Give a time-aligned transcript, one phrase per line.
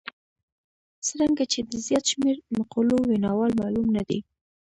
[1.05, 4.19] څرنګه چې د زیات شمېر مقولو ویناوال معلوم نه دي.